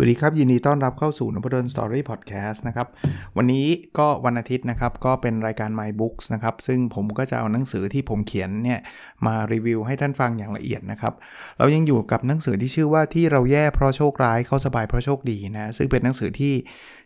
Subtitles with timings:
[0.00, 2.88] วัสดีครับ ยินดีต้อนรับเข้าสู่นพดลสตอรี่พอดแคสต์นะครับ
[3.36, 3.66] วันนี้
[3.98, 8.80] ก็วันอาทิตย์นะครับ ก็เป็นรายการ My Books นะครับ ซึ่งผมก็จะเอาหนังสือที่ผมเขียนเนี่ย
[9.26, 11.14] มารีวิวให้ท่านฟังอย่างละเอียดนะครับ
[11.58, 16.54] เรายังอยู่กับหนังสือที่ชื่อว่าที่เราแย่เพราะโชคร้ายเขาสบายเพราะโชคดีนะ ซึ่งเป็นหนังสือที่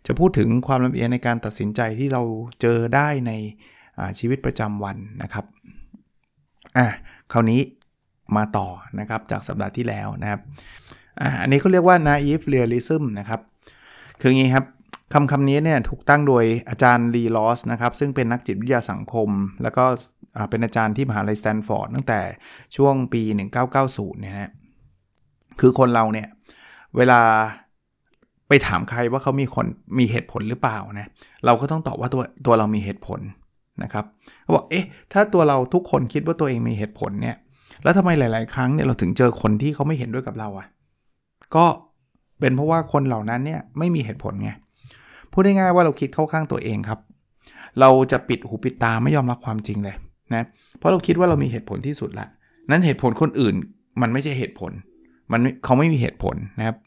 [0.07, 2.21] จะพูดถึงความลำเอียงในการตัดสินใจที่เรา
[2.61, 3.31] เจอได้ใน
[4.19, 5.45] ชีวิตประจำวันนะครับ
[6.77, 6.87] อะ
[7.31, 7.61] คราวนี้
[8.35, 8.67] มาต่อ
[8.99, 10.41] นะครับจากสัปดาห์ที่แล้วนะครับ
[11.41, 13.41] อันนี้เขาเรียกว่า naive realism นะครับ
[14.21, 14.65] คืองี้ครับ
[15.13, 19.29] คำคำนี้เนี่ยถูกตั้งโดยอาจารย์ลีลอสนะครับซึ่งเป็นนักจิตวิทยาสังคม
[19.63, 19.85] แล้วก็
[20.49, 22.19] เป็นอาจารย์ที่มหาลัยสแตนฟอร์ดตั้งแต่
[22.75, 23.21] ช่วงปี
[23.71, 24.51] 1990เนี่ยนะ
[25.59, 26.27] คือคนเราเนี่ย
[26.97, 27.21] เวลา
[28.47, 29.65] ไปถามใครว่าเขามีคน
[29.99, 31.07] มีเหตุผลหรือเปล่านะ
[31.45, 33.19] เราก็ต้องตอบว่าตัวตัวเรามีเหตุผล
[33.83, 34.05] นะครับ
[34.43, 37.35] เขาบอกเอ๊ะถ้าตัวเราทุกคนคิดว่าตัวเองมีเหตุผลเนี่ย
[37.83, 40.67] แล้วทำไมหลาย ๆ ครั้งเนี่ยเราถึงเจอคนที่เขาไม่เห็นด้วยกับเราอะ
[41.55, 41.65] ก็
[42.39, 44.51] เป็นเพราะว่าคนเหล่านั้นเนี่ยไม่มีเหตุผลไง
[45.31, 46.99] พูดง่ายๆว่าเราคิดเข้าข้างตัวเองครับ
[47.79, 49.95] เราจะปิดหูปิดตาไม่ยอมรับความจริงเลย
[50.33, 50.45] นะ
[50.77, 52.27] เพราะเราคิดว่าเรามีเหตุผลที่สุดละ
[52.71, 53.55] นั้นเหตุผลคนอื่น
[54.01, 54.71] มันไม่ใช่เหตุผล
[55.31, 56.77] มันเขาไม่มีเหตุผลนะครับ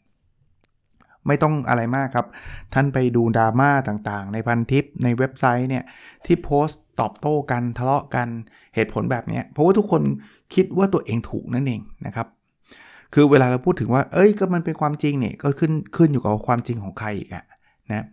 [1.27, 2.27] ไม่ต้องอะไรมากครับ
[2.73, 5.83] ท่านไปดูดราม่าต่างๆ ในพันทิปในเว็บไซต์เนี่ย
[6.25, 8.27] ที่โพสต์ตอบโต้กันทะเลาะกัน
[8.75, 10.01] เหตุผลแบบนี้เพราะว่าทุกคน
[10.53, 12.27] คิดว่าตัวเองถูกนั่นเองนะครับ
[13.17, 17.45] คือเวลาเราพูดถึงว่า เอ้ย ก็มันเป็นความจริงเนี่ย ก็ขึ้นขึ้นอยู่กับความจริงของใครอีกอะ
[17.91, 18.05] นะ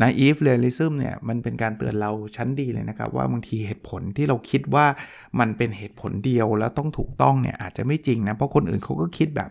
[0.00, 4.86] naive realism เนี่ย มันเป็นการเตือนเราชั้นดีเลยนะครับ ว่าบางทีเหตุผลที่เราคิดว่า
[5.40, 9.50] มันเป็นเหตุผลเดียวแล้วต้องถูกต้องเนี่ย อาจจะไม่จริงนะ เพราะคนอื่นเขาก็คิดแบบ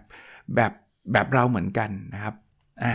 [0.55, 0.71] แบบ
[1.11, 2.35] แบบเราเหมือนกันนะครับ
[2.83, 2.93] อะ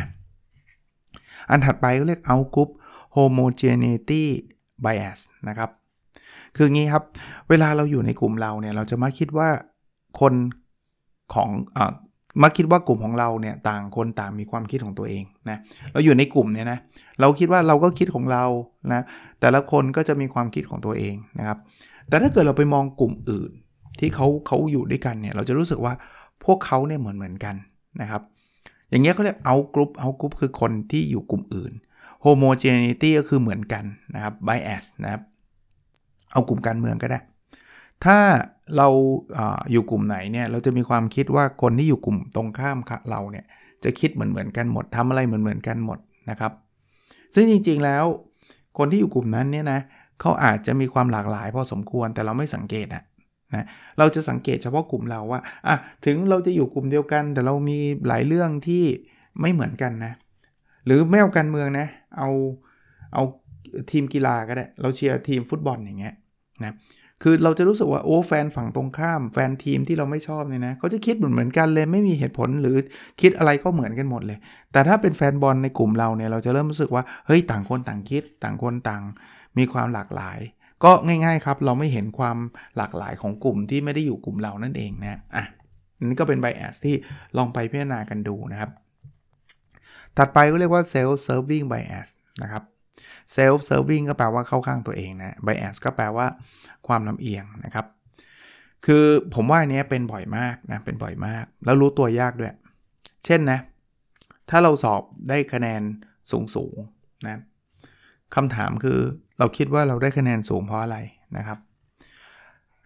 [1.50, 2.70] อันถัดไปก็เรียก out group
[3.16, 4.22] homogeneity
[4.84, 5.70] bias นะครับ
[6.56, 7.04] คืองี้ครับ
[7.48, 9.48] เวลาเราอยู่ในกลุ่มเราเนี่ย เราจะมาคิดว่า
[10.20, 10.34] คน
[11.34, 11.78] ของอ
[12.42, 15.58] มาคิดว่ากลุ่มของเราเนี่ยต่างคนต่างมีความคิดของตัวเองนะ
[15.92, 16.78] เราอยู่ในกลุ่มเนี่ยนะ
[17.20, 18.44] เราคิดว่าเราก็คิดของเรา
[18.92, 19.02] นะ
[19.40, 21.58] แต่ละคนก็จะมีความคิดของตัวเองนะครับ
[22.08, 23.50] แต่ถ้าเกิดเราไปมองกลุ่มอื่น
[23.98, 25.92] ที่เขาเขาอยู่ด้วยกันเนี่ยเราจะรู้สึกว่า
[26.44, 27.54] พวกเขาเนี่ยเหมือนเหมือนกัน
[28.00, 28.22] นะครับ
[28.90, 31.72] อย่างเงี้ยเขาเรียกเอากลุ่มเอากลุ่มคือคนที่อยู่กลุ่มอื่น
[32.24, 35.22] homogeneity ก็คือเหมือนกันนะครับ bias นะครับ
[36.32, 37.20] เอากลุ่มการเมืองก็ได้
[38.04, 38.18] ถ้า
[38.76, 38.88] เรา
[39.72, 42.78] อยู่กลุ่มไหนเนี่ยเราจะมีความคิดว่าคนที่อยู่กลุ่มตรงข้าม
[43.10, 43.44] เราเนี่ย
[43.84, 45.98] จะคิดเหมือนเหมือนกันหมดทำอะไรเหมือนเหมือนกันหมด
[46.30, 46.52] นะครับ
[47.34, 48.04] ซึ่งจริงๆแล้ว
[48.78, 49.80] คนที่อยู่กลุ่มนั้นเนี่ยนะ
[50.20, 53.02] เขาอาจจะมีความหลากหลายพอสมควรแต่เราไม่สังเกตอะ
[53.54, 53.64] นะ
[53.98, 57.78] เราจะสังเกตเฉพาะกลุ่มเราว่าอะถึงเราจะอยู่กลุ่มเดียวกัน แต่เรามี
[58.08, 58.84] หลายเรื่องที่
[59.40, 60.12] ไม่เหมือนกันนะ
[60.86, 61.86] หรือไม่เอาการเมืองนะ
[62.18, 62.28] เอา
[63.14, 63.22] เอา
[63.90, 66.14] ทีมกีฬาก็ได้ เราเชียร์ทีมฟุตบอลอย่างเงี้ย
[66.64, 66.72] นะ
[67.22, 72.76] คือเราจะรู้สึกว่าโอ้แฟนฝั่งตรงข้ามแฟนทีมที่เราไม่ชอบเนี่ยนะเขาจะคิดเหมือนเหมือนกันเลยไม่มีเหตุผลหรือ
[73.20, 74.38] คิดอะไรก็เหมือนกันหมดเลย
[74.72, 79.02] แต่ถ้าเป็นแฟนบอลในกลุ่มเราเนี่ยเราจะเริ่มรู้สึกว่าเฮ้ยต่างคนต่างคิด ต่างคนต่าง
[79.58, 80.38] มีความหลากหลาย
[80.84, 82.36] ก็ง่ายๆครับ เราไม่เห็นความ
[82.76, 85.44] หลากหลายของกลุ่มที่ไม่ได้อยู่กลุ่มเรานั่นเองนะอะ
[86.08, 86.94] นี่ก็เป็นไบแอสที่
[87.36, 88.70] ลองไปพิจารณากันดูนะครับ
[90.16, 92.08] ถัดไปก็เรียกว่า self serving bias
[92.42, 92.62] นะครับ
[93.36, 96.26] self serving ก็แปลว่าเข้าข้างตัวเองนะ bias ก็แปลว่า
[96.86, 97.86] ความลำเอียงนะครับ
[98.86, 99.04] คือ
[99.34, 102.54] ผมว่าอันนี้เป็นบ่อยมากนะ เป็นบ่อยมาก แล้วรู้ตัวยากด้วย
[103.24, 103.58] เช่นนะ
[104.50, 105.82] ถ้าเราสอบได้คะแนน
[106.30, 106.76] สูงสูง
[107.26, 107.40] นะ
[108.34, 108.98] คำถามคือ
[109.38, 110.98] เราคิดว่าเราได้คะแนนสูงเพราะอะไร
[111.36, 111.58] นะครับ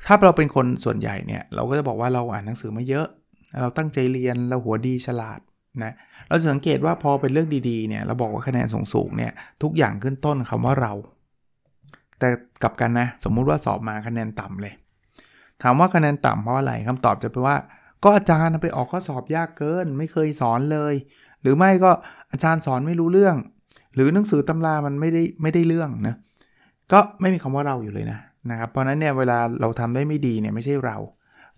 [0.06, 3.06] ถ้าเราเป็นคนส่วนใหญ่เนี่ย เราก็จะบอกว่าเราอ่านหนังสือมาเยอะ
[3.62, 5.40] เราตั้งใจเรียน เราหัวดีฉลาด
[5.82, 5.92] นะ
[6.28, 10.92] เราจะสังเกตว่าพอเป็นเรื่องดีๆเนี่ยเราบอกว่าคะแนนสูงๆเนี่ยทุกอย่างขึ้นต้นคำว่าเรา
[12.18, 12.28] แต่
[12.62, 14.74] กลับกันนะสมมุติว่าสอบมาคะแนนต่ำเลย
[15.62, 17.56] ถามว่าคะแนนต่ำเพราะอะไรคำตอบจะเป็นว่า
[18.04, 20.94] ก็อาจารย์ไปออกข้อสอบยากเกิน ไม่เคยสอนเลย
[21.42, 21.90] หรือไม่ก็
[22.32, 23.36] อาจารย์สอนไม่รู้เรื่อง
[23.94, 26.14] หรือหนังสือตำรามันไม่ได้ไม่ได้เรื่องนะ
[26.92, 28.18] ก็ไม่มีคำว่าเราอยู่เลยนะ
[28.50, 30.96] นะครับเพราะนั้นเนี่ยเวลาเราทำได้ไม่ดีเนี่ยไม่ใช่เรา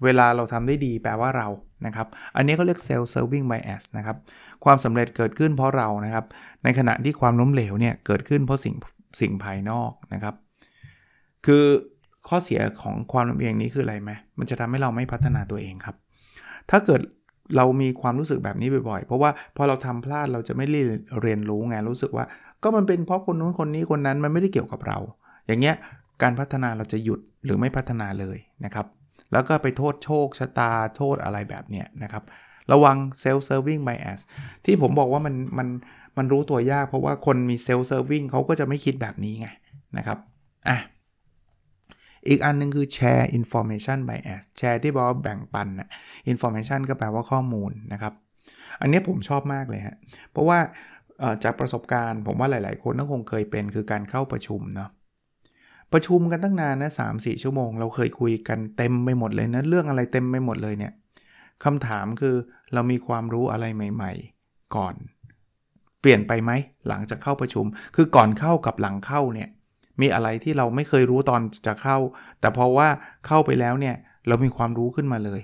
[0.05, 1.49] เวลาเราทำได้ดีแปลว่าเรา
[1.87, 2.06] นะครับ
[2.37, 4.17] อันนี้เขาเรียก self serving bias นะครับ
[4.64, 6.25] ความสำเร็จเกิดขึ้นเพราะเรานะครับ
[6.64, 8.75] ในขณะที่ความล้มเหลวเนี่ยเกิดขึ้นเพราะสิ่ง
[9.20, 10.34] สิ่งภายนอกนะครับ
[11.46, 11.64] คือ
[12.28, 15.96] ข้อเสียของความลำเอียงนี้คืออะไรไหมมันจะทำให้เราไม่พัฒนาตัวเองครับ
[16.70, 17.00] ถ้าเกิด
[17.56, 22.25] เรามีความรู้สึกแบบนี้บ่อยๆ เพราะว่าพอเราทำพลาดเราจะไม่เรียนรู้ไงรู้สึกว่า
[22.62, 24.99] ก็มันเป็นเพราะคนนู้นคนนี้คนนั้นมันไม่ได้เกี่ยวกับเรา
[25.46, 25.75] อย่างเงี้ย
[26.23, 28.87] การพัฒนาเราจะหยุดหรือไม่พัฒนาเลยนะครับ
[29.32, 32.25] แล้วก็ไปโทษโชคชะตาโทษอะไรแบบเนี้ยนะครับ
[32.73, 34.20] ระวัง self serving bias
[34.64, 35.69] ที่ผมบอกว่ามันมัน
[36.17, 39.49] มันรู้ตัวยาก เพราะว่าคนมี self serving เขาก็จะไม่คิดแบบนี้ไง
[39.99, 40.19] นะครับ
[40.69, 40.78] อะ
[42.28, 45.88] อีกอันนึงคือ share information bias แชร์ที่บอกว่าแบ่งปันนะ
[46.32, 48.12] information ก็แปลว่าข้อมูลนะครับ
[48.81, 49.96] อันนี้ผมชอบมากเลยฮะ
[50.32, 50.58] เพราะว่า
[51.44, 54.90] จากประสบการณ์ผมว่าหลาย ๆ คนก็คงเคยเป็นคือการเข้าประชุมเนาะ
[55.93, 60.93] ประชุมกันตั้งนานนะสามสี่ชั่วโมง เราเคยคุยกันเต็มไปหมดเลยนะเรื่องอะไรเต็มไปหมดเลยเนี่ย
[61.65, 62.37] คำถามคือ
[62.75, 64.12] เรามีความรู้อะไรใหม่
[64.44, 64.94] ๆ ก่อน
[66.00, 66.53] เปลี่ยนไปไหม
[66.88, 67.65] หลังจากเข้าประชุม
[67.97, 69.49] คือก่อนเข้ากับหลังเข้าเนี่ย
[70.00, 71.99] มีอะไรที่เราไม่เคยรู้ตอนจะเข้า
[72.41, 72.88] แต่พอว่า
[73.27, 73.94] เข้าไปแล้วเนี่ย
[74.29, 75.41] เรามีความรู้ขึ้นมาเลย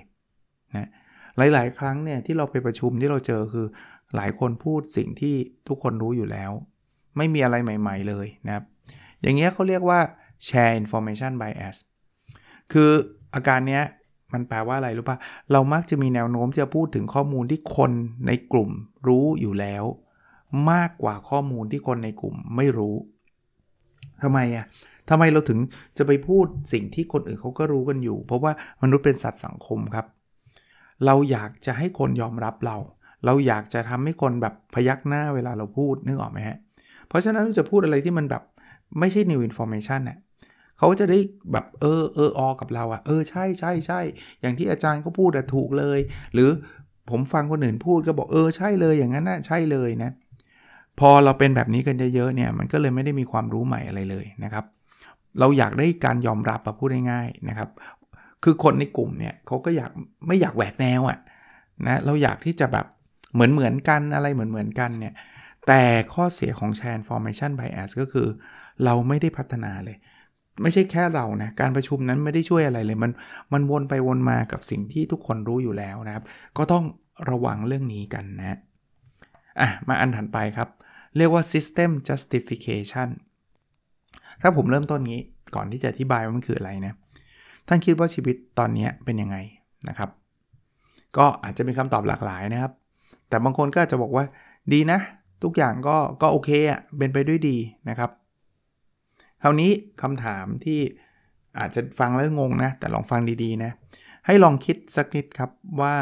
[0.75, 0.89] นะ
[1.37, 3.67] หลาย ๆ ครั้งเนี่ยที่เราไปประชุมที่เราเจอคือ
[4.15, 5.35] หลายคนพูดสิ่งที่
[5.67, 6.51] ทุกคนรู้อยู่แล้ว
[7.17, 8.63] ไม่มีอะไรใหม่ ๆ เลยนะครับ
[9.21, 9.99] อย่างเงี้ยเขาเรียกว่า
[10.47, 11.77] share information bias
[12.71, 12.91] คือ
[13.35, 13.83] อาการเนี้ย
[14.33, 15.17] มันแปลว่าอะไรรู้ปะ่ะ
[15.51, 17.91] เรามักจะมีแนวโน้มที่จะพูดถึงข้อมูลที่คน
[18.27, 18.69] ในกลุ่ม
[19.07, 19.83] รู้อยู่แล้ว
[20.71, 22.95] มากกว่าข้อมูลที่คนในกลุ่มไม่รู้
[24.23, 24.65] ทำไมอะ่ะ
[25.09, 25.59] ทำไมเราถึง
[25.97, 28.51] จะไปพูดสิ่งที่คนอื่นเขาก็รู้กันอยู่ เพราะว่า
[28.83, 30.05] มนุษย์เป็นสัตว์สังคมครับ
[31.05, 32.77] เราอยากจะให้คนยอมรับเรา
[33.25, 36.57] เราอยากจะทำให้คนแบบพยักหน้าเวลาเราพูดนึกออกไหมฮะ
[37.07, 38.43] เพราะฉะนั้นเราจะพูดอะไรที่มันแบบ
[38.99, 40.17] ไม่ใช่ new information น่ะ
[40.77, 41.19] เขาจะได้
[41.51, 43.99] แบบเออเอออกับเราอะ่ะเออใช่ใช่ใช่
[44.41, 45.99] อย่างที่อาจารย์เขาพูดอะถูกเลย
[46.33, 46.49] หรือ
[47.09, 50.11] ผมฟังคนอื่นพูดก็บอกเออใช่เลยอย่างนั้นนะใช่เลยนะ
[50.99, 54.65] พอเราเป็นแบบนี้กันเยอะๆเนี่ยมันก็เลยไม่ได้มีความรู้ใหม่อะไรเลยนะครับ
[55.39, 57.69] เราอยากได้การยอมรับมาพูดง่ายๆนะครับ
[58.43, 59.91] คือคนในกลุ่มเนี่ยเขาก็อยาก
[60.27, 61.19] ไม่อยากแหวกแนวอะ่ะ
[61.87, 62.85] นะเราอยากที่จะแบบ
[63.33, 65.13] เหมือนเหมือนกันอะไรเหมือนเหมือนกันเนี่ย
[65.67, 65.81] แต่
[66.13, 68.27] ข้อเสียของ share formation bias ก็คือ
[68.85, 69.97] เราไม่ได้พัฒนาเลย
[70.61, 73.11] ไม่ใช่แค่เรานะการประชุมนั้นไม่ได้ช่วยอะไรเลยมัน
[73.53, 76.23] มันวนไปวนมากับสิ่งที่ทุกคนรู้อยู่แล้วนะครับ
[76.57, 76.83] ก็ต้อง
[77.31, 78.57] ระวังเรื่องนี้กันนะ
[79.59, 80.69] อะมาอันถัดไปครับ
[81.17, 83.09] เรียกว่า system justification
[84.41, 85.21] ถ้าผมเริ่มต้นงี้
[85.55, 86.93] ก่อนที่จะอธิบายว่ามันคืออะไรนะ
[87.67, 89.37] ท่านคิดว่าชีวิตตอนนี้เป็นยังไง
[89.89, 90.09] นะครับ
[91.17, 92.71] ก็อาจจะมีคำตอบหลากหลายนะครับ
[93.29, 94.25] แต่บางคนก็อาจจะบอกว่า
[94.73, 94.99] ดีนะ
[95.43, 97.57] ทุกอย่างก็ก็โอเคอะ่ะเป็นไปด้วยดี
[97.89, 98.09] นะครับ
[99.43, 100.79] คราวนี้คำถามที่
[101.59, 103.71] อาจจะฟังแล้วงงนะ แต่ลองฟังดีๆนะ
[104.25, 105.49] ให้ลองคิดสักนิดครับ
[105.81, 105.95] ว่า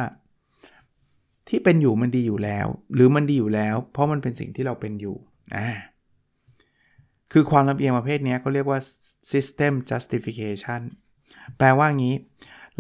[1.50, 5.16] ที่เป็นอยู่มันดีอยู่แล้ว หรือมันดีอยู่แล้ว เพราะมันเป็นสิ่งที่เราเป็นอยู่
[5.56, 5.68] อ่า
[7.32, 8.80] คือความลำเอียงประเภทนี้เขาเรียกว่า
[9.32, 10.82] system justification
[11.58, 12.16] แปลว่างี้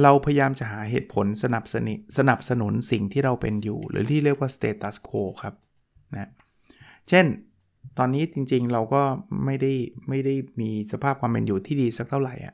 [0.02, 5.56] เราพยายามจะหาเหตุผลสนับสนุนสนับสนุนสิ่งที่เราเป็นอยู่ หรือที่เรียกว่า status quo ครับ
[6.14, 6.30] นะ
[7.10, 7.26] เช่น
[7.98, 9.04] ตอนนี้จริงๆเราก็
[9.46, 9.72] ไม่ได้
[10.10, 12.54] ไม่ได้มีสภาพความเป็นอยู่ที่ดีสักเท่าไหร่อะ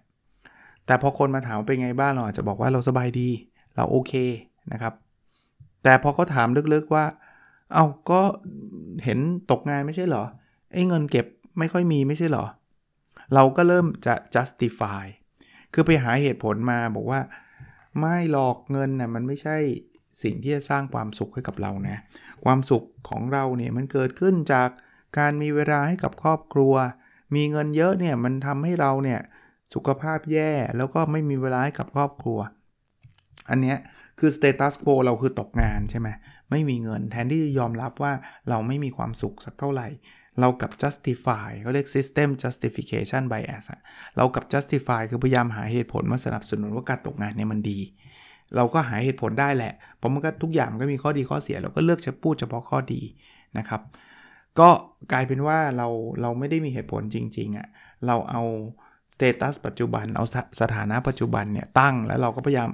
[0.86, 3.30] แต่พอคนมาถามเป็นไงบ้างเราอาจจะบอกว่าเราสบายดี
[3.76, 4.14] เราโอเค
[4.72, 4.94] นะครับ
[5.84, 7.06] แต่พอเขาถามลึกๆว่า
[7.74, 8.22] เอา้าก็
[9.04, 9.20] เห็น
[9.52, 10.24] ตกงานไม่ใช่เหรอ
[10.74, 11.26] ไอ้เงินเก็บ
[11.60, 12.46] ไม่ค่อยมีไม่ใช่เหรอ
[13.34, 15.06] เราก็เริ่มจะ justify
[15.74, 17.22] คือไปหาเหตุผลมาบอกว่า
[18.00, 19.58] ไม่หลอกเงินนะ่ะมันไม่ใช่
[20.24, 21.98] สิ่งที่จะสร้างความสุขให้กับเรานะ
[22.46, 24.70] ความสุขของเราเนี่ยมันเกิดขึ้นจาก
[25.20, 26.74] การมีเวลาให้กับครอบครัว
[27.36, 29.20] มีเงินเยอะเนี่ยมันทำให้เราเนี่ย
[29.74, 32.40] สุขภาพแย่แล้วก็ไม่มีเวลาให้กับครอบครัว
[33.50, 33.78] อันเนี้ย
[34.20, 36.10] คือ status quo เราคือตกงานใช่ไหม
[36.50, 38.14] ไม่มีเงินแทนที่จะยอมรับว่า
[38.50, 39.88] เราไม่มีความสุขสักเท่าไหร่
[40.40, 43.66] เรากับ justify เขาเรียก system justification bias
[44.18, 47.80] เรากับ justify คือพยายามหาเหตุผลมาสนับสนุนว่าการตกงานเนี่ยมันดี
[48.56, 53.02] เราก็หาเหตุผลได้แหละเพราะมันก็ทุกอย่างก็มีข้อดีข้อเสีย เราก็เลือกจะพูดเฉพาะข้อดี
[53.58, 53.82] นะครับ
[54.60, 54.70] ก็
[55.12, 55.88] กลายเป็นว่าเรา
[56.22, 57.68] เราไม่ได้มีเหตุผลจริงๆอะ่ะ
[58.08, 58.44] เราเอา
[59.14, 60.26] สเตตัสปัจจุบันเอา
[60.62, 62.70] สถานะปัจจุบันเนี่ยตั้งแล้วเราก็พยายาม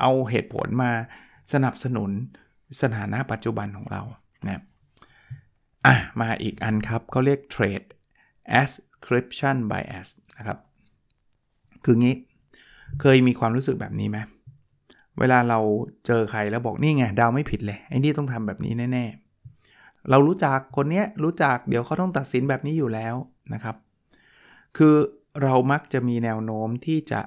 [0.00, 0.90] เอาเหตุผลมา
[1.52, 2.10] สนับสนุน
[2.82, 4.02] สถานะปัจจุบันของเรา
[4.46, 4.62] นะ
[5.86, 7.86] อะมาอีกอันครับเขาเรียก trade
[8.60, 10.58] ascription bias นะครับ
[11.84, 12.14] คืองี้
[13.00, 14.18] เคยมีความรู้สึกแบบนี้ไหม
[15.18, 15.58] เวลาเรา
[16.06, 19.21] เจอใครแล้วบอกนี่ไงดาวไม่ผิดเลยไอ้นี่ต้องทำแบบนี้แน่ๆ
[20.10, 23.14] เรารู้จักคนเนี้ยรู้จักเดี๋ยวเขาต้องตัดสินแบบนี้อยู่แล้ว
[23.54, 23.76] นะครับ
[24.76, 24.94] คือ
[25.42, 27.20] เรามักจะมีแนวโน้มที่จะ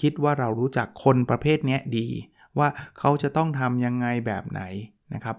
[0.00, 2.08] คิดว่าเรารู้จักคนประเภทนี้ดี
[2.58, 2.68] ว่า
[2.98, 4.62] เขาจะต้องทำยังไงแบบไหน
[5.14, 5.36] นะครับ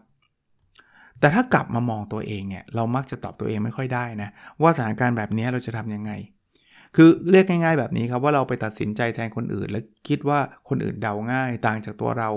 [1.20, 4.30] แต่ถ้ากลับมามองตัวเองเนี่ยเรามักจะตอบตัวเองไม่ค่อยได้นะ
[4.62, 6.12] ว่าสถานการณ์แบบนี้เราจะทำยังไง
[6.96, 10.40] คือเรียกง่าย ๆ แบบนี้ครับว่าเราไปตัดสินใจแทนคนอื่น แล้วคิดว่า
[10.70, 12.30] คนอื่นเดาง่ายต่างจากตัวเรา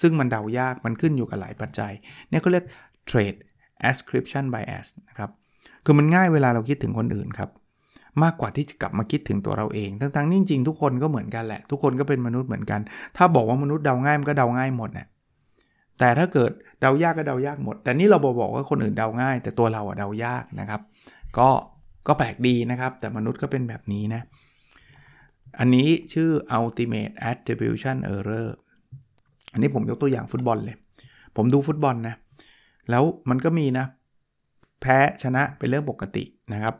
[0.00, 1.92] ซึ่งมันเดายากมันขึ้นอยู่กับหลายปัจจัย
[2.28, 2.64] เนี่ยเขาเรียก
[3.10, 3.38] trade
[3.90, 5.30] ascription bias นะครับ
[5.84, 7.50] คือมันง่ายเวลาเราคิดถึงคนอื่นครับ
[8.22, 12.80] มากกว่าที่จะกลับมาคิดถึงตัวเราเอง ทั้งๆนี่จริงๆทุกคนก็เหมือนกันแหละ ทุกคนก็เป็นมนุษย์เหมือนกัน
[13.16, 15.06] ถ้าบอกว่ามนุษย์เดาง่ายมันก็เดาง่ายหมดนะ
[15.98, 20.80] แต่ถ้าเกิดเดายากก็เดายากหมด แต่นี่เราบอกว่าคนอื่นเดาง่าย แต่ตัวเราอะเดายากนะครับ
[21.38, 21.48] ก็
[22.06, 24.22] ก็แปลกดีนะครับ แต่มนุษย์ก็เป็นแบบนี้นะ
[25.58, 28.48] อันนี้ชื่อ ultimate attribution error
[29.52, 30.76] อันนี้ผมยกตัวอย่างฟุตบอลเลย
[31.36, 32.14] ผมดูฟุตบอลนะ
[32.90, 33.86] แล้วมันก็มีนะ
[34.80, 36.74] แพ้ชนะเป็นเรื่องปกตินะครับ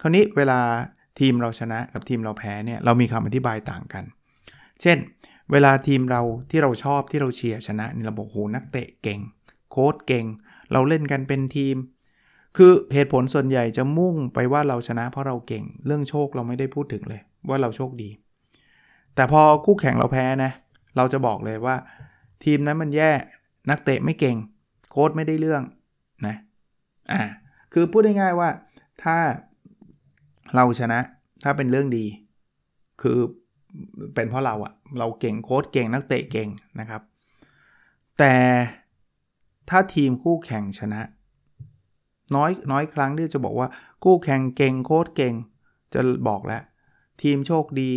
[0.00, 0.60] คราวนี้เวลา
[1.20, 4.04] ทีมเราชนะกับทีมเราแพ้เนี่ยเรามีคำอธิบายต่างกัน
[4.82, 4.98] เช่น
[5.52, 9.20] เวลาทีมเราที่เราชอบที่เราเชียร์ชนะนี่เราบอกโหนักเตะเก่ง
[9.70, 10.26] โค้ชเก่ง
[10.72, 11.76] เราเล่นกันเป็นทีม
[12.56, 18.10] คือเหตุผลส่วนใหญ่จะมุ่งไปว่าเราชนะเพราะเราเก่ง เรื่องโชคเราไม่ได้พูดถึงเลย ว่าเราโชคดี
[19.14, 20.52] แต่พอคู่แข่งเราแพ้นะ
[20.96, 21.76] เราจะบอกเลยว่า
[22.44, 23.10] ทีมนั้นมันแย่
[23.70, 24.36] นักเตะไม่เก่ง
[24.92, 25.62] โค้ชไม่ได้เรื่อง
[26.26, 26.36] นะ
[27.12, 27.20] อ่า
[27.72, 28.48] คือพูดง่ายๆว่า
[29.02, 29.16] ถ้า
[30.54, 31.00] เราชนะ
[31.44, 32.06] ถ้าเป็นเรื่องดี
[33.02, 33.18] คือ
[34.14, 36.48] เป็นเพราะเราอะเราเก่งโค้ชเก่งนักเตะเก่ง
[36.80, 37.02] นะครับ
[38.18, 38.34] แต่
[39.70, 41.00] ถ้าทีมคู่แข่งชนะ
[42.36, 43.68] น้อยน้อยครั้งที่จะบอกว่า
[44.04, 45.34] คู่แข่งเก่งโค้ชเก่ง
[45.94, 46.62] จะบอกแล้ว
[47.22, 47.92] ทีมโชคดี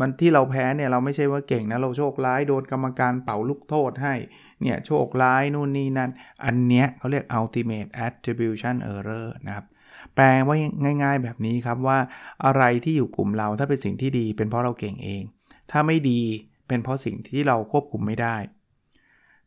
[0.00, 4.14] มันที่เราแพ้เนี่ยเราไม่ใช่ว่าเก่งนะเราโชคร้ายโดนกรรมการเป่าลูกโทษให้
[4.62, 6.10] เนี่ยโชคร้ายนู่นนี่นั่น
[6.44, 9.66] อันเนี้ยเขาเรียก ultimate attribution error นะครับ
[10.14, 10.56] แปลว่า
[11.02, 11.98] ง่ายๆแบบนี้ครับว่า
[12.44, 15.22] อะไรที่อยู่กลุ่มเราถ้าเป็นสิ่งที่ดีเป็นเพราะเราเก่งเอง
[15.70, 16.20] ถ้าไม่ดี
[16.68, 18.36] เป็นเพราะสิ่งที่เราควบคุมไม่ได้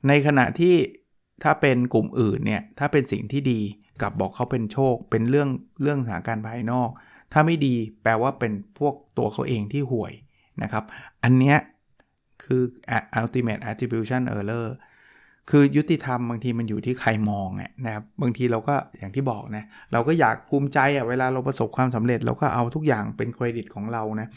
[0.08, 0.76] ในขณะที่
[1.44, 3.62] ถ้าเป็นกลุ่มอื่นเนี่ยถ้าเป็นสิ่งที่ดี
[4.02, 5.50] กับบอกเขาเป็นโชค เป็นเรื่อง
[5.82, 6.90] เรื่องสถานการณ์ภายนอก
[7.34, 10.14] ถ้าไม่ดีแปลว่าเป็นพวกตัวเขาเองที่ห่วย
[10.64, 10.84] นะครับ
[11.24, 11.58] อันเนี้ย
[12.44, 12.62] คือ
[13.20, 14.68] ultimate attribution error
[15.50, 17.50] คือยุติธรรมบางทีมันอยู่ที่ใครมอง
[17.86, 24.28] นะครับบางทีเราก็อย่างที่บอกนะเราก็อยากภูมิใจอะเวลาเราประสบความสำเร็จ เราก็เอาทุกอย่างเป็นเครดิตของเรานะ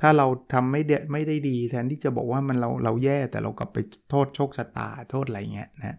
[0.00, 3.78] ถ้าเราทำไม่ได้ไม่ได้ดีแทนที่จะบอกว่ามันเราเราแย่แต่เรากลับไป
[4.10, 5.98] โทษโชคชะตาโทษอะไรเงี้ยนะ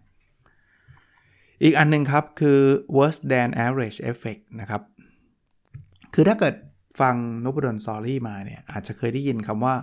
[1.62, 2.58] อีกอันนึงครับคือ
[2.96, 4.82] worse than average effect นะครับ
[6.14, 6.54] คือถ้าเกิด
[7.00, 9.74] ฟังนบดอนซอรี่มาเนี่ยอาจจะเคยได้ยินคำว่า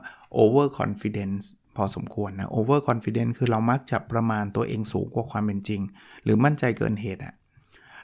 [0.41, 5.81] over confidence พอสมควรนะ over confidence คือเรามักจะประมาณตัวเองสูงกว่าความเป็นจริง
[6.23, 7.33] หรือมั่นใจเกินเหตุอะ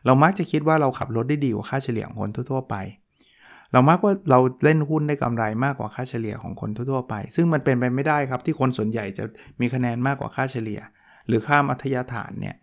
[0.06, 2.76] เรามักจะคิดว่าเราขับรถได้ดีกว่าค่าเฉลี่ยของคนทั่วๆไป
[3.72, 9.24] เรามักว่าเราเล่นหุ้นได้กำไรมากกว่าค่าเฉลี่ยของคนทั่วๆไป ซึ่งมันเป็นไปไม่ได้ครับที่คนส่วนใหญ่จะ
[9.62, 10.80] มีคะแนนมากกว่าค่าเฉลี่ย
[11.28, 12.56] หรือค่ามัธยฐานเนี่ย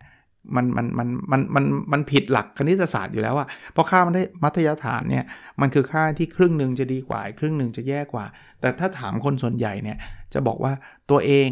[0.55, 5.25] มันมันมันมันมันมันผิดหลักคณิตศาสตร์อยู่แล้วอะเพราะค่ามันได้มัธยฐานเนี่ย
[5.61, 8.25] มันคือค่าที่ครึ่งหนึ่งจะดีกว่าครึ่งหนึ่งจะแย่กว่า
[8.61, 9.97] แต่ถ้าถามคนส่วนใหญ่เนี่ย
[10.33, 10.73] จะบอกว่า
[11.09, 11.49] ตัวเอง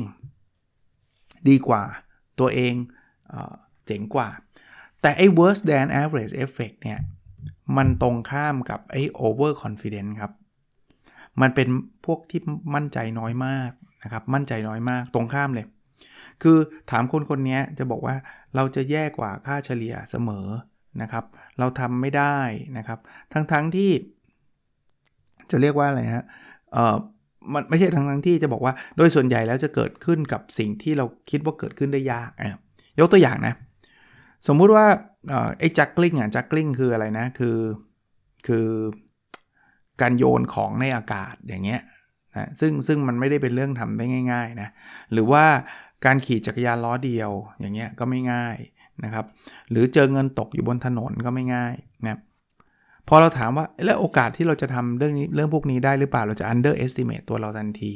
[1.49, 1.83] ดีกว่า
[2.39, 2.73] ตัวเอง
[3.85, 4.29] เจ๋งกว่า
[5.01, 6.99] แต่ไอ้ worse than average effect เนี่ย
[7.77, 10.31] มันตรงข้ามกับไอ้ over confidence ครับ
[11.41, 11.67] มันเป็น
[12.05, 12.39] พวกที่
[12.75, 13.71] มั่นใจน้อยมาก
[14.03, 15.65] นะครับมั่นใจน้อยมากตรงข้ามเลย
[16.43, 16.57] คือ
[16.91, 18.15] ถามคนคนนี้จะบอกว่า
[18.55, 20.47] เราจะแย่กว่าค่าเฉลี่ยเสมอ
[21.01, 21.25] นะครับ
[21.59, 22.37] เราทำไม่ได้
[22.77, 22.99] นะครับ
[23.33, 23.91] ทั้งๆทที่
[25.51, 26.25] จะเรียกว่าอะไรฮะ
[26.73, 26.95] เออ
[27.53, 32.31] มันไม่ใช่ทั้งทั้งที่จะบอกว่าโดยส่วนใหญ่แล้วจะเกิดขึ้นกับสิ่งที่เราคิดว่าเกิดขึ้นได้ยาก
[32.99, 33.53] ยกตัวอย่างนะ
[34.47, 34.85] สมมุติว่า
[35.59, 37.57] ไอ้จักกลิ้งอะจักกลิ้งคืออะไรนะคือ
[38.47, 38.67] คือ
[40.01, 41.81] การโยนของในอากาศอย่างเงี้ย
[42.35, 44.69] นะซึ่งซึ่งมันไม่ได้เป็นเรื่องทำได้ง่าย ๆนะ
[45.13, 45.45] หรือว่า
[46.05, 48.57] การขี่จักรยานล้อเดียวอย่างเงี้ยก็ไม่ง่าย
[49.03, 49.25] นะครับ
[49.69, 51.73] หรือเจอเงินตกอยู่บนถนนก็ไม่ง่าย
[52.05, 52.19] นะ
[53.07, 57.91] พอเราถามว่าแล้วโอกาสที่เราจะทำเรื่องนี้เรื่องพวกนี้ได้หรือเปล่าเราจะ underestimate ตัวเราทันที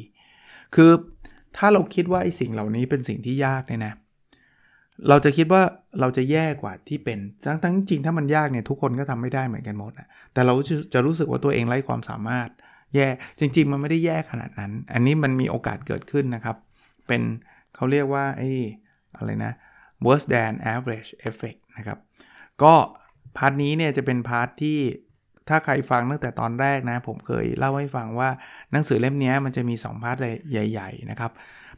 [0.75, 0.91] คือ
[1.57, 3.93] ถ้าเราคิดว่าไอ้สิ่งเหล่านี้เป็นสิ่งที่ยากเนี่ยนะ
[5.09, 5.61] เราจะคิดว่า
[5.99, 10.53] เราจะแย่กว่าที่เป็น ทั้งทั้งจริงถ้ามันยากเนี่ยทุกคนก็ทำไม่ได้เหมือนกันหมดนะแต่เรา
[10.93, 12.49] จะรู้สึกว่าตัวเองไร้ความสามารถ
[12.95, 13.07] แย่
[13.39, 16.57] จริง ๆ มันไม่ได้แย่ขนาดนั้น อันนี้มันมีโอกาสเกิดขึ้นนะครับ
[17.07, 17.21] เป็น
[17.79, 18.51] เขาเรียกว่าไอ้
[19.15, 19.53] อะไรนะ
[20.05, 21.99] worse than average effect นะครับ
[22.63, 22.73] ก็
[23.37, 24.79] part นี้เนี่ยจะเป็น part ที่
[25.49, 28.29] ถ้าใครฟังตั้งแต่ตอนแรกนะ ผมเคยเล่าให้ฟังว่า
[28.71, 30.17] หนังสือเล่มนี้มันจะมี 2 part
[30.51, 31.31] ใหญ่ ๆ นะครับ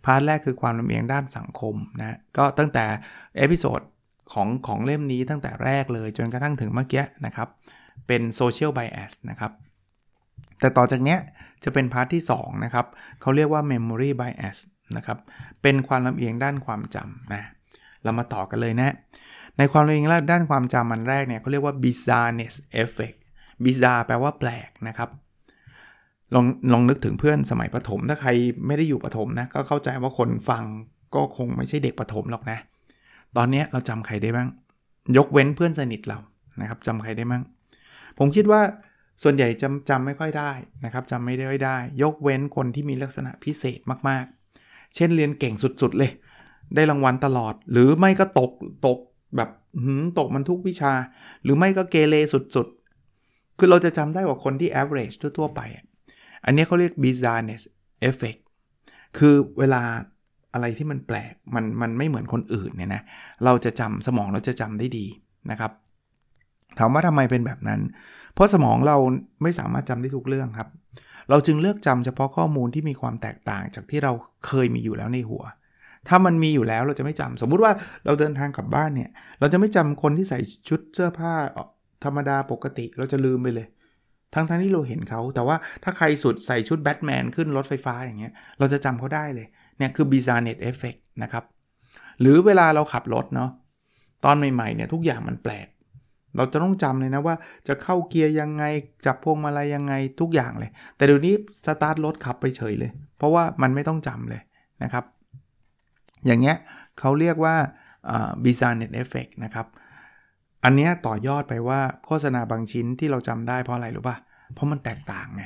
[0.06, 2.86] part แรกคือความลำเอียงด้านสังคมนะ ก็ตั้งแต่
[3.38, 3.82] episode
[4.34, 7.50] ของของเล่มนี้ตั้งแต่แรกเลยจนกระทั่งถึงเมื่อกี้นะครับ
[8.08, 9.52] เป็น social bias นะครับ
[10.60, 11.18] แต่ต่อจากนี้
[11.64, 12.86] จะเป็น part ที่ 2 นะครับ
[13.22, 14.58] เขาเรียกว่า memory bias
[14.98, 15.18] นะครับ
[15.62, 17.44] เป็นความลำเอียงด้านความจำนะ
[18.04, 18.94] เรามาต่อกันเลยนะ
[19.58, 23.18] ในความลำเอียงด้านความจำอันแรกเนี่ยเขาเรียกว่า bizarreness effect
[23.64, 25.10] bizarre แปลว่าแปลกนะครับ
[26.36, 28.30] ลองลองนึกถึงเพื่อนสมัยประถม ถ้าใคร
[28.68, 30.64] ไม่ได้อยู่ประถมนะก็เข้าใจว่าคนฟัง
[31.16, 32.58] ก็คงไม่ใช่เด็กประถมหรอกนะ
[33.38, 34.50] ตอนนี้เราจำใครได้บ้าง
[35.18, 36.18] ยกเว้นเพื่อนสนิทเรา
[36.62, 37.44] นะครับจำใครได้บ้าง
[38.18, 38.62] ผมคิดว่า
[39.24, 40.52] ส่วนใหญ่จำจำไม่ค่อยได้
[40.86, 43.80] นะครับจำไม่ได้ได้ ยกเว้นคนที่มีลักษณะพิเศษ
[44.10, 44.41] มากๆ
[44.96, 46.12] เช่นเรียนเก่งสุดๆเลย
[46.76, 48.52] ได้รางวัลตลอด หรือไม่ก็ตก
[48.88, 49.00] ตก
[49.36, 49.50] แบบ
[50.20, 50.94] ตกมันทุกวิชา
[51.44, 55.62] หรือไม่ก็เกเรสุดๆ คือเราจะจำได้ว่าคนที่ average ทั่วๆไป
[56.46, 57.64] อันนี้เขาเรียก bizarreness
[58.10, 58.42] effect
[59.18, 59.84] คือเวลา
[60.54, 63.02] อะไรที่มันแปลกมันมันไม่เหมือนคนอื่นเนี่ยนะ
[63.46, 65.06] เราจะจำสมองเราจะจำได้ดี
[65.52, 65.72] นะครับ
[66.80, 67.82] ถามว่าทำไมเป็นแบบนั้น
[68.34, 68.98] เพราะสมองเรา
[69.44, 70.70] ไม่สามารถจำได้ทุกเรื่องครับ
[71.32, 74.12] เราจึงเลือกจำเฉพาะข้อมูลที่มีความแตกต่างจากที่เรา
[74.48, 75.44] เคยมีอยู่แล้วในหัว
[76.08, 77.74] ถ้ามันมีอยู่แล้วเราจะไม่จำสมมุติว่า
[78.06, 79.10] เราเดินทางกลับบ้านเนี่ย
[79.40, 81.34] เราจะไม่จำคนที่ใส่ชุดเสื้อผ้า
[82.04, 83.68] ธรรมดาปกติ เราจะลืมไปเลย
[84.36, 89.48] ทั้งทั้งที่เราเห็นเขา แต่ว่าถ้าใครสุดใส่ชุดแบทแมนขึ้นรถไฟฟ้าอย่างเงี้ย เราจะจำเขาได้เลย
[89.78, 91.44] เนี่ยคือ bizarre effect นะครับ
[92.22, 93.50] หรือเวลาเราขับรถเนาะ
[94.26, 95.68] ตอนใหม่ๆเนี่ยทุกอย่างมันแปลก
[96.36, 97.36] เราจะต้องจำเลยนะว่า
[97.68, 98.64] จะเข้าเกียร์ยังไง
[99.06, 101.34] จับพวงมาลัยยังไงทุกอย่างเลย แต่เดี๋ยวนี้
[101.66, 104.42] สตาร์ทรถขับไปเฉยเลย เพราะว่ามันไม่ต้องจำเลย
[104.84, 105.06] นะครับ
[106.26, 106.58] อย่างเงี้ย
[107.00, 107.56] เขาเรียกว่า
[108.44, 109.68] bizarre effect นะครับ
[110.64, 114.18] อันเนี้ยต่อยอดไปว่าโฆษณาบางชิ้นที่เราจำได้เพราะอะไรรู้ป่ะ
[114.54, 115.44] เพราะมันแตกต่างไง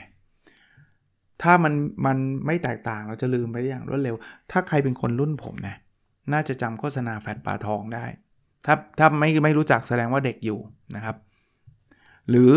[1.42, 1.74] ถ้ามัน
[2.06, 4.16] มันไม่แตกต่างเราจะลืมไปได้อย่างรวดเร็ว
[4.52, 5.76] ถ้าใครเป็นคนรุ่นผมนะ
[6.34, 8.06] น่าจะจำโฆษณาแฟตปลาทองได้
[8.66, 10.60] ถ้าถ้าไม่ไม่รู้จักแสดงว่าเด็กอยู่
[10.96, 11.16] นะครับ
[12.30, 12.54] หรือ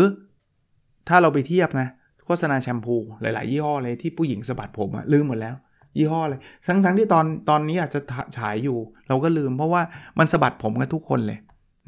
[1.07, 1.87] ถ้าเราไปเทียบนะ
[2.25, 5.55] โฆษณาแชมพูหลาย ๆ ยี่ห้อเลยที่ผู้หญิงสะบัดผมอะลืมหมดแล้ว
[5.97, 7.99] ยี่ห้อเลยทั้งทั้งที่ตอนตอนนี้อาจจะ
[8.37, 9.81] ฉายอยู่ เราก็ลืมเพราะว่า
[10.19, 11.39] มันสะบัดผมกันทุกคนเลย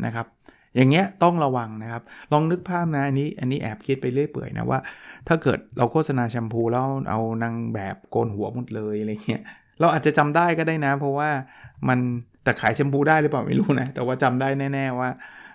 [0.06, 0.28] นะครับ
[0.76, 4.80] อย่างเงี้ยต้องระวังนะครับ ลองนึกภาพนะอันนี้อันนี้แอบคิดไปเรื่อยเปื่อยนะว่า
[5.28, 9.44] ถ้าเกิดเราโฆษณาแชมพูแล้วเอานางแบบโกนหัวหมดเลยอะไรเงี้ย
[9.80, 11.30] เราอาจจะจำได้ก็ได้นะ เพราะว่า
[11.88, 12.00] มัน
[12.44, 15.10] แต่ขายแชมพูได้หรือเปล่าไม่รู้นะ แต่ว่าจำได้แน่ๆว่า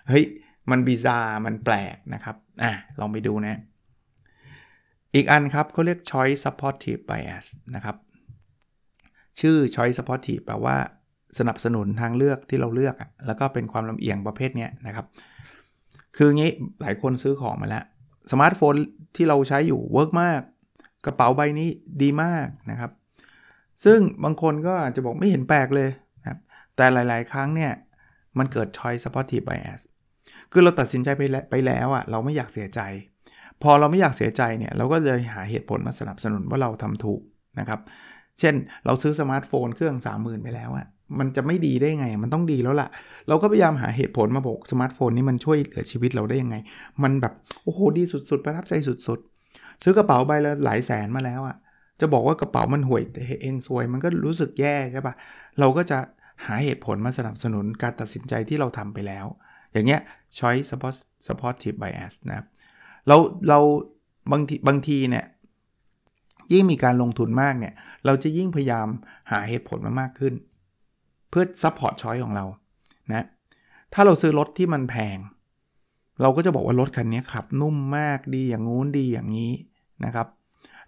[0.08, 0.24] เฮ้ย
[0.70, 3.60] มัน bizarre มันแปลกนะครับอะลองไปดูนะ
[5.14, 7.96] อีกอันครับเขาเรียก choice supportive bias นะครับ
[9.40, 10.76] ชื่อ choice supportive แปลว่า
[11.38, 12.94] สนับสนุนทางเลือกที่เราเลือก
[13.26, 15.06] แล้วก็เป็นความลำเอียงประเภทนี้นะครับ
[16.16, 16.50] คืองี้
[16.82, 17.84] หลายคนซื้อของมาแล้ว
[18.32, 18.74] สมาร์ทโฟน
[19.16, 20.40] ที่เราใช้อยู่ work มาก
[21.04, 21.68] กระเป๋าใบนี้
[22.02, 22.90] ดีมากนะครับ
[23.84, 25.88] ซึ่งบางคนก็อาจจะบอกไม่เห็นแปลกเลย
[26.76, 27.72] แต่หลาย ๆ ครั้งเนี่ย
[28.38, 29.82] มันเกิด choice supportive bias
[30.52, 32.80] คือเราตัดสินใจไปไปแล้วอะ่ะเราไม่อยากเสียใจ
[33.62, 37.20] พอเราไม่อยากเสียใจเนี่ยเราก็เลยหาเหตุผลมาสนับสนุนว่าเราทำถูก
[37.60, 37.80] นะครับ
[38.40, 38.54] เช่น
[38.86, 40.86] เราซื้อสมาร์ทโฟนเครื่อง 30,000 ไปแล้วอะ
[41.18, 42.88] มันจะไม่ดีได้ไง มันต้องดีแล้วล่ะ
[43.28, 46.56] เราก็พยายามหาเหตุผลมาบอกสมาร์ทโฟนนี้มันช่วยเหลือชีวิตเราได้ยังไง
[47.02, 47.32] มันแบบ
[47.64, 49.18] โอ้โหดีสุด ๆ ประทับใจสุด
[49.50, 51.56] ๆ ซื้อกระเป๋าใบละหลายแสนมาแล้วอะ
[52.00, 53.02] จะบอกว่ากระเป๋ามันห่วย
[53.42, 55.14] เองซวย มันก็รู้สึกแย่ใช่ปะ
[55.58, 55.98] เราก็จะ
[56.44, 59.26] หาเหตุผลมาสนับสนุนการตัดสินใจที่เราทำไปแล้ว
[59.72, 60.00] อย่างเงี้ย
[60.38, 60.66] choice
[61.26, 62.46] supportive bias นะครับ
[63.08, 63.16] เรา
[63.48, 63.58] เรา
[64.32, 65.24] บางทีบางทีเนี่ย
[66.52, 67.74] ยิ่งมีการลงทุนมากเนี่ย
[68.06, 68.88] เราจะยิ่งพยายาม
[69.30, 70.34] หาเหตุผลมามากขึ้น
[71.30, 72.44] เพื่อ support choice ของเรา
[73.12, 73.26] นะ
[73.92, 75.18] ถ้าเราซื้อรถที่มันแพง
[76.22, 79.52] เราก็จะบอกว่ารถคันนี้ขับนุ่มมากดีอย่างงู้นดีอย่างนี้
[80.04, 80.26] นะครับ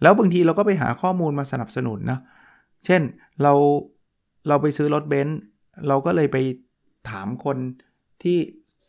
[0.02, 2.18] แล้วบางทีเราก็ไปหาข้อมูลมาสนับสนุนนะ
[2.84, 3.02] เช่น
[3.42, 3.52] เรา
[4.48, 5.38] เราไปซื้อรถเบนซ์
[5.88, 6.36] เราก็เลยไป
[7.10, 7.58] ถามคน
[8.22, 8.38] ที่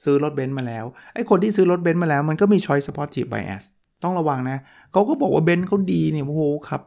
[0.04, 3.63] ซื้อรถเบนซ์มาแล้วไอ้คนที่ซื้อรถเบนซ์มาแล้วมันก็มี choice supportive bias
[4.04, 4.58] ต้องระวังนะ
[4.91, 6.82] เขาก็บอกว่าเบนซ์เขาดีเนี่ยโอ้โหครับ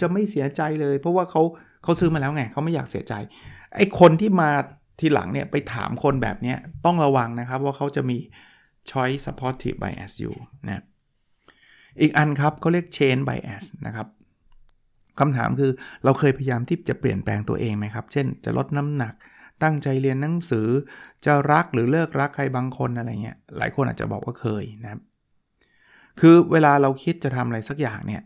[0.00, 1.42] จะไม่เสียใจเลย เพราะว่าเขา
[1.82, 3.14] เขาซื้อมาแล้วไงเขาไม่อยากเสียใจ
[3.76, 4.50] ไอ้คนที่มา
[5.00, 8.16] ทีหลังเนี่ยไปถามคนแบบนี้ต้องระวังนะครับว่าเขาจะมี
[8.90, 10.34] choice supportive bias อยู่
[10.66, 10.82] นะ
[12.00, 14.06] อีกอันครับเขาเรียก chain bias นะครับ
[15.20, 15.72] คำถามคือ
[16.04, 19.14] เราเคยพยายามที่จะเปลี่ยนแปลงตัวเองไหมครับ เช่น จะลดน้ำหนัก
[19.62, 20.68] ตั้งใจเรียนหนังสือ
[21.24, 25.00] จะรักหรือเลิกรักใครบางคนอะไรเงี้ย หลายคนอาจจะบอกว่าเคยนะครับ
[26.20, 28.22] คือเวลาเราคิดจะทำอะไรสักอย่างเนี่ย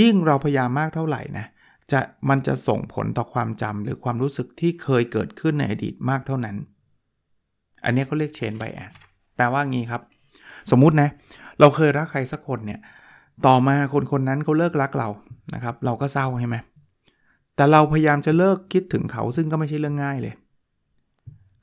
[0.00, 1.46] ยิ่งเราพยายามมากเท่าไหร่นะ
[1.92, 6.56] จะมันจะส่งผลต่อความจำหรือความรู้สึกที่เคยเกิดขึ้นในอดีตมากเท่านั้น
[7.84, 8.94] อันนี้เขาเรียก chain bias
[9.36, 10.02] แปลว่างี้ครับ
[10.70, 11.08] สมมุตินะ
[11.60, 12.80] เราเคยรักใครสักคนเนี่ย
[13.46, 15.08] ต่อมาคนคนนั้นเขาเลิกรักเรา
[15.54, 16.56] นะครับ เราก็เศร้าใช่ไหม
[17.56, 20.34] แต่เราพยายามจะเลิกคิดถึงเขาซึ่งก็ไม่ใช่เรื่องง่ายเลย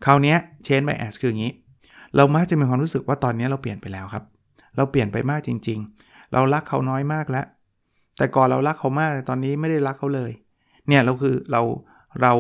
[0.06, 0.36] คราวนี้
[0.68, 1.54] chain bias คืออย่างนี้
[2.16, 4.24] เรามักจะมีความรู้สึกว่าตอนนี้เราเปลี่ยนไปแล้วครับ
[4.78, 7.46] เราเปลี่ยนไปมากจริง ๆ เรารักเขาน้อยมากแล้ว
[8.18, 10.32] แต่ก่อนเรารักเขามากแต่ตอนนี้ไม่ได้รักเขาเลย
[10.88, 11.62] เนี่ยเราคือเรา
[12.22, 12.34] เรา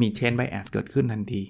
[0.00, 1.42] มี chain bias เกิดขึ้นทันที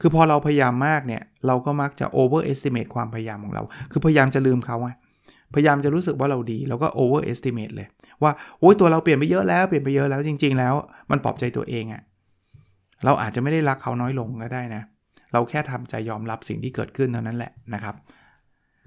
[0.00, 4.90] คือพอเราพยายามมากเนี่ย เราก็มักจะ overestimate ความพยายามของเรา คือพยายามจะลืมเขาไง
[5.54, 7.88] พยายามจะรู้สึกว่าเราดี แล้วก็ overestimate เลย
[8.22, 10.74] ว่าโอ้ยตัวเราเปลี่ยนไปเยอะแล้วเปลี่ยนไปเยอะแล้วจริง ๆ แล้ว
[11.10, 12.02] มันปลอบใจตัวเองอะ
[13.04, 14.82] เราอาจจะไม่ได้รักเขาน้อยลงก็ได้นะ
[15.32, 17.94] เราแค่ทำใจยอมรับสิ่งที่เกิดขึ้นเท่านั้นแหละนะครับ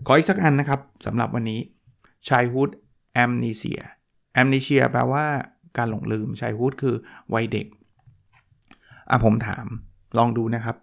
[0.05, 1.59] ขออีกสักอันนะครับสำหรับวันนี้
[2.27, 2.71] childhood
[3.23, 3.81] amnesia
[4.41, 5.25] amnesia แปลว่า
[5.77, 6.95] การหลงลืม childhood คือ
[7.33, 7.67] วัยเด็ก
[9.09, 9.65] อะผมถาม
[10.17, 10.75] ลองดูนะครับ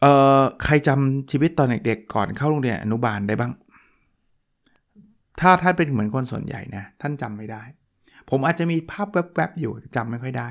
[0.00, 3.52] เอ่อใครจำชีวิตตอนเด็กๆก่อนเข้าโรงเรียนอนุบาลได้บ้าง
[5.40, 7.62] ถ้าท่านเป็นเหมือนคนส่วนใหญ่นะท่านจำไม่ได้
[8.30, 10.48] ผมอาจจะมีภาพแวบๆอยู่จำไม่ค่อยได้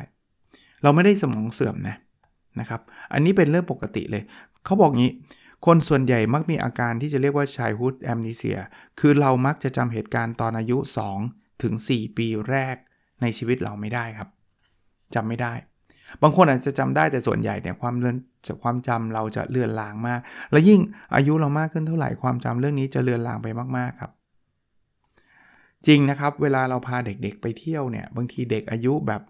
[0.83, 1.95] เราไม่ได้สมองเสื่อมนะ
[2.59, 2.81] นะครับ
[3.13, 4.23] อันนี้เป็นเรื่องปกติเลย
[4.65, 5.11] เขาบอกงี้
[5.65, 8.57] คนส่วนใหญ่มักมีอาการที่จะเรียกว่า childhood amnesia
[8.99, 10.77] คือเรามักจะจำเหตุการณ์ตอนอายุ
[11.21, 12.75] 2 ถึง 4 ปีแรก
[13.21, 14.29] ในชีวิตเราไม่ได้ครับ
[15.15, 15.53] จำไม่ได้
[16.21, 18.15] บางคนอาจจะจำได้แต่ส่วนใหญ่เนี่ยความเลือน
[18.47, 20.19] จากความจำเราจะเลือนลางมาก
[20.51, 20.79] และยิ่ง
[21.15, 24.11] อายุเรามากขึ้นเท่าไหร่ความจำเรื่องนี้จะเลือนลางไปมากๆครับ
[25.87, 29.21] จริงนะครับ เวลาเราพาเด็กๆไปเที่ยวเนี่ย บางทีเด็กอายุแบบ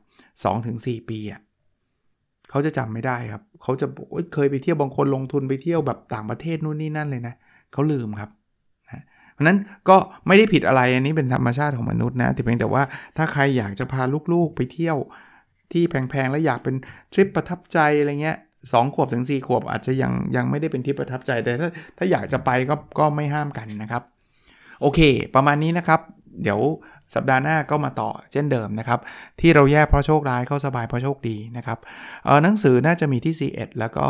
[0.49, 1.41] 2-4 ปีอะ
[2.49, 3.87] เขาจะจำไม่ได้ครับ เขาจะ
[4.33, 7.33] เคยไปเที่ยวบางคนลงทุนไปเที่ยวแบบต่างประเทศนู่นนี่นั่นเลยนะ
[7.73, 8.29] เขาลืมครับ
[9.33, 9.57] เพราะนั้น
[9.89, 12.83] ก็ไม่ได้ผิดอะไรอันนี้เป็นธรรมชาติของมนุษย์นะแต่เพียงแต่ว่า
[13.17, 14.01] ถ้าใครอยากจะพา
[14.33, 14.97] ลูกๆไปเที่ยว
[15.71, 16.75] ที่แพงๆ แล้วอยากเป็น
[17.13, 18.37] ทริปประทับใจอะไรเงี้ย
[18.73, 24.03] สองขวบถึง 4 ขวบอาจจะยังยังไม่ได้เป็นทริปประทับใจแต่ถ้าถ้าอยากจะไปก็ก็ไม่ห้ามกันนะครับ
[24.81, 24.99] โอเค
[25.35, 26.01] ประมาณนี้นะครับ
[26.43, 26.59] เดี๋ยว
[27.15, 28.99] สัปดาห์หน้าก็มาต่อเช่นเดิมนะครับ
[29.39, 31.77] ที่เราแย่เพราะโชคร้ายเข้าสบายเพราะโชคดีนะครับ
[32.25, 34.07] เออหนังสือน่าจะมีที่ C1 แล้วก็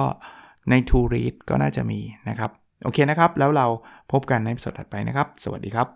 [0.69, 2.51] ใน To Read ก็น่าจะมีนะครับ
[2.83, 3.67] โอเคนะครับ แล้วเรา
[4.11, 5.87] พบกันในสดถัดไปนะครับ สวัสดีครับ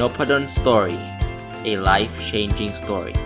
[0.00, 0.98] n o p a d o n Story
[1.70, 3.16] a life changing story